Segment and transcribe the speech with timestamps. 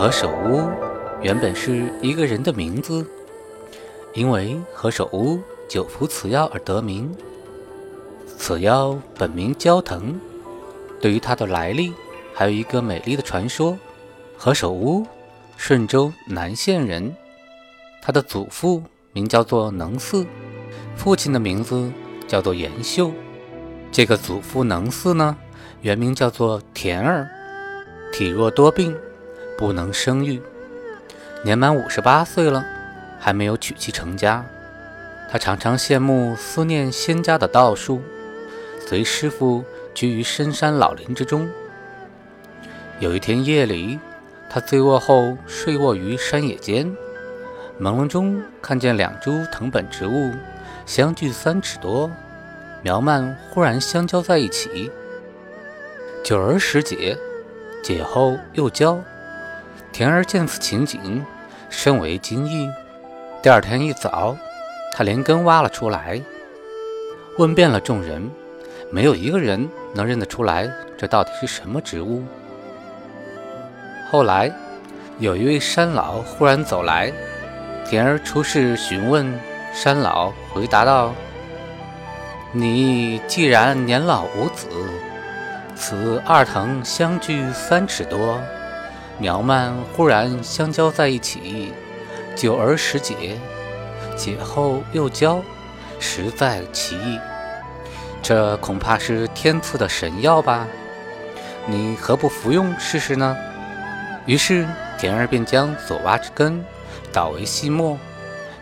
[0.00, 0.66] 何首乌
[1.20, 3.06] 原本是一个人的名字，
[4.14, 7.14] 因为何首乌久服此药而得名。
[8.38, 10.18] 此药本名焦藤，
[11.02, 11.92] 对于它的来历，
[12.32, 13.78] 还有一个美丽的传说。
[14.38, 15.06] 何首乌，
[15.58, 17.14] 顺州南县人，
[18.00, 18.82] 他的祖父
[19.12, 20.24] 名叫做能四，
[20.96, 21.92] 父亲的名字
[22.26, 23.12] 叫做延秀。
[23.92, 25.36] 这个祖父能四呢，
[25.82, 27.28] 原名叫做田儿，
[28.14, 28.96] 体弱多病。
[29.60, 30.40] 不能生育，
[31.44, 32.64] 年满五十八岁了，
[33.18, 34.42] 还没有娶妻成家。
[35.30, 38.00] 他常常羡慕、思念仙家的道术，
[38.86, 41.46] 随师傅居于深山老林之中。
[43.00, 44.00] 有一天夜里，
[44.48, 46.96] 他醉卧后睡卧于山野间，
[47.78, 50.32] 朦胧中看见两株藤本植物
[50.86, 52.10] 相距三尺多，
[52.82, 54.90] 苗蔓忽然相交在一起，
[56.24, 57.14] 久而时解，
[57.82, 58.98] 解后又交。
[59.92, 61.24] 田儿见此情景，
[61.68, 62.68] 甚为惊异。
[63.42, 64.36] 第二天一早，
[64.92, 66.20] 他连根挖了出来，
[67.38, 68.30] 问遍了众人，
[68.90, 72.22] 没有一个人能认得出来，这到底是什么植物。
[74.10, 74.52] 后来，
[75.18, 77.12] 有一位山老忽然走来，
[77.84, 79.38] 田儿出示询问，
[79.72, 81.12] 山老回答道
[82.52, 84.68] ：“你既然年老无子，
[85.74, 88.40] 此二藤相距三尺多。”
[89.20, 91.72] 苗蔓忽然相交在一起，
[92.34, 93.38] 久而时解，
[94.16, 95.42] 解后又交，
[95.98, 97.18] 实在奇异。
[98.22, 100.66] 这恐怕是天赐的神药吧？
[101.66, 103.36] 你何不服用试试呢？
[104.24, 104.66] 于是
[104.98, 106.64] 田儿便将所挖之根
[107.12, 107.98] 捣为细末，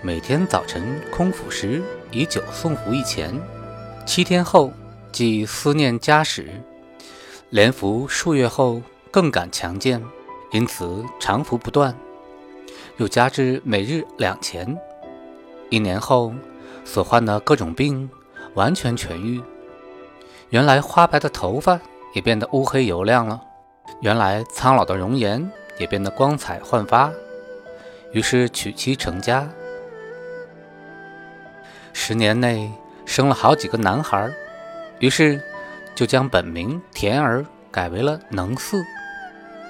[0.00, 3.38] 每天早晨空腹时以酒送服一钱，
[4.06, 4.72] 七天后
[5.12, 6.48] 即思念家时，
[7.50, 10.02] 连服数月后更感强健。
[10.52, 11.94] 因此常服不断，
[12.96, 14.78] 又加之每日两钱。
[15.70, 16.32] 一年后，
[16.84, 18.08] 所患的各种病
[18.54, 19.42] 完全痊愈。
[20.50, 21.80] 原来花白的头发
[22.14, 23.42] 也变得乌黑油亮了，
[24.00, 27.10] 原来苍老的容颜也变得光彩焕发。
[28.12, 29.48] 于是娶妻成家，
[31.92, 32.70] 十年内
[33.04, 34.32] 生了好几个男孩。
[35.00, 35.42] 于是
[35.94, 38.82] 就将本名田儿改为了能四。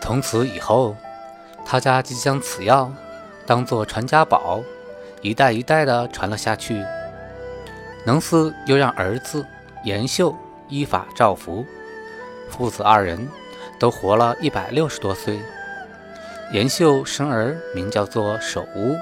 [0.01, 0.95] 从此以后，
[1.65, 2.93] 他家即将此药
[3.45, 4.62] 当做传家宝，
[5.21, 6.84] 一代一代的传了下去。
[8.05, 9.45] 能四又让儿子
[9.83, 10.33] 延秀
[10.69, 11.67] 依法照服，
[12.49, 13.29] 父子二人
[13.81, 15.41] 都活了一百六十多岁。
[16.53, 18.95] 延秀生儿名叫做守屋，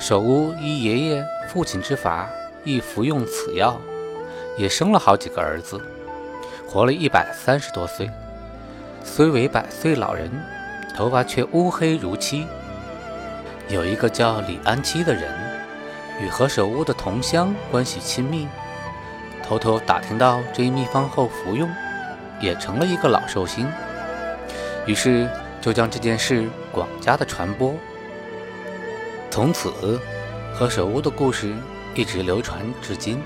[0.00, 2.28] 守屋依爷爷、父亲之法，
[2.64, 3.80] 亦服用此药，
[4.58, 5.80] 也生了好几个儿子，
[6.66, 8.10] 活了一百三十多岁。
[9.06, 10.28] 虽为百岁老人，
[10.94, 12.44] 头发却乌黑如漆。
[13.68, 15.22] 有一个叫李安七的人，
[16.20, 18.46] 与何首乌的同乡关系亲密，
[19.42, 21.70] 偷偷打听到这一秘方后服用，
[22.40, 23.66] 也成了一个老寿星。
[24.86, 25.26] 于是
[25.62, 27.74] 就将这件事广加的传播。
[29.30, 29.72] 从此，
[30.52, 31.54] 何首乌的故事
[31.94, 33.22] 一直流传至今。